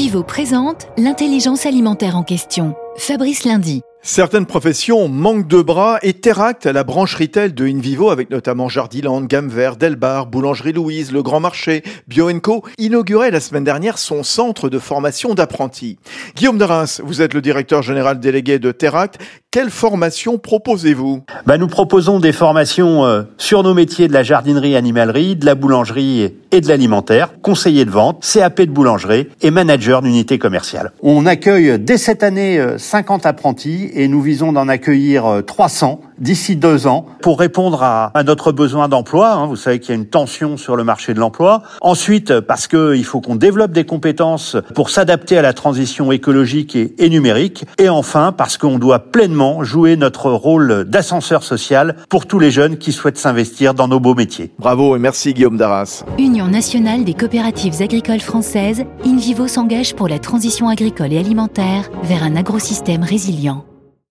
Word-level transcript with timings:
InVivo 0.00 0.22
présente 0.22 0.88
l'intelligence 0.96 1.66
alimentaire 1.66 2.16
en 2.16 2.22
question. 2.22 2.74
Fabrice 3.00 3.44
Lundi. 3.44 3.82
Certaines 4.02 4.46
professions 4.46 5.08
manquent 5.08 5.46
de 5.46 5.60
bras 5.60 5.98
et 6.02 6.14
Teract, 6.14 6.64
la 6.64 6.84
branche 6.84 7.16
retail 7.16 7.52
de 7.52 7.66
InVivo, 7.66 8.08
avec 8.08 8.30
notamment 8.30 8.66
Jardiland, 8.66 9.20
Gamme 9.20 9.50
Vert, 9.50 9.76
Delbar, 9.76 10.24
Boulangerie 10.24 10.72
Louise, 10.72 11.12
Le 11.12 11.22
Grand 11.22 11.40
Marché, 11.40 11.82
BioEnco, 12.08 12.64
inaugurait 12.78 13.30
la 13.30 13.40
semaine 13.40 13.64
dernière 13.64 13.98
son 13.98 14.22
centre 14.22 14.70
de 14.70 14.78
formation 14.78 15.34
d'apprentis. 15.34 15.98
Guillaume 16.34 16.56
Darras, 16.56 17.02
vous 17.04 17.20
êtes 17.20 17.34
le 17.34 17.42
directeur 17.42 17.82
général 17.82 18.20
délégué 18.20 18.58
de 18.58 18.72
Teract. 18.72 19.18
Quelle 19.50 19.68
formation 19.68 20.38
proposez-vous? 20.38 21.24
Bah, 21.44 21.58
Nous 21.58 21.66
proposons 21.66 22.20
des 22.20 22.32
formations 22.32 23.04
euh, 23.04 23.22
sur 23.36 23.62
nos 23.62 23.74
métiers 23.74 24.08
de 24.08 24.14
la 24.14 24.22
jardinerie 24.22 24.76
animalerie, 24.76 25.36
de 25.36 25.44
la 25.44 25.54
boulangerie 25.54 26.32
et 26.52 26.60
de 26.60 26.68
l'alimentaire, 26.68 27.38
conseiller 27.42 27.84
de 27.84 27.90
vente, 27.90 28.26
CAP 28.32 28.62
de 28.62 28.70
boulangerie 28.70 29.28
et 29.42 29.50
manager 29.50 30.00
d'unité 30.00 30.38
commerciale. 30.38 30.92
On 31.02 31.26
accueille 31.26 31.78
dès 31.78 31.98
cette 31.98 32.22
année 32.22 32.64
50 32.90 33.24
euh, 33.24 33.28
apprentis 33.28 33.90
et 33.94 34.08
nous 34.08 34.20
visons 34.20 34.52
d'en 34.52 34.66
accueillir 34.66 35.42
300 35.46 36.00
euh, 36.02 36.08
d'ici 36.20 36.56
deux 36.56 36.86
ans 36.86 37.06
pour 37.22 37.38
répondre 37.38 37.82
à, 37.82 38.10
à 38.14 38.22
notre 38.22 38.52
besoin 38.52 38.88
d'emploi. 38.88 39.32
Hein. 39.32 39.46
Vous 39.46 39.56
savez 39.56 39.80
qu'il 39.80 39.90
y 39.90 39.92
a 39.92 40.00
une 40.00 40.06
tension 40.06 40.56
sur 40.56 40.76
le 40.76 40.84
marché 40.84 41.14
de 41.14 41.20
l'emploi. 41.20 41.62
Ensuite, 41.80 42.40
parce 42.40 42.68
qu'il 42.68 43.04
faut 43.04 43.20
qu'on 43.20 43.36
développe 43.36 43.72
des 43.72 43.84
compétences 43.84 44.56
pour 44.74 44.90
s'adapter 44.90 45.38
à 45.38 45.42
la 45.42 45.52
transition 45.52 46.12
écologique 46.12 46.76
et, 46.76 46.94
et 46.98 47.08
numérique. 47.08 47.64
Et 47.78 47.88
enfin, 47.88 48.32
parce 48.32 48.58
qu'on 48.58 48.78
doit 48.78 48.98
pleinement 48.98 49.64
jouer 49.64 49.96
notre 49.96 50.30
rôle 50.30 50.84
d'ascenseur 50.84 51.42
social 51.42 51.96
pour 52.08 52.26
tous 52.26 52.38
les 52.38 52.50
jeunes 52.50 52.76
qui 52.76 52.92
souhaitent 52.92 53.18
s'investir 53.18 53.74
dans 53.74 53.88
nos 53.88 54.00
beaux 54.00 54.14
métiers. 54.14 54.52
Bravo 54.58 54.96
et 54.96 54.98
merci 54.98 55.34
Guillaume 55.34 55.56
Darras. 55.56 56.04
Union 56.18 56.46
nationale 56.46 57.04
des 57.04 57.14
coopératives 57.14 57.82
agricoles 57.82 58.20
françaises, 58.20 58.84
InVivo 59.04 59.48
s'engage 59.48 59.94
pour 59.94 60.08
la 60.08 60.18
transition 60.18 60.68
agricole 60.68 61.12
et 61.12 61.18
alimentaire 61.18 61.88
vers 62.02 62.22
un 62.22 62.36
agrosystème 62.36 63.02
résilient. 63.02 63.64